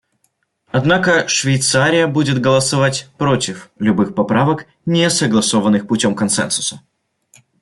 Однако 0.71 1.27
Швейцария 1.27 2.07
будет 2.07 2.41
голосовать 2.41 3.07
против 3.19 3.69
любых 3.77 4.15
поправок, 4.15 4.65
не 4.87 5.07
согласованных 5.11 5.85
путем 5.87 6.15
консенсуса. 6.15 6.81